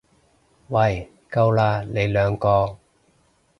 [0.69, 2.79] 喂夠喇，你兩個！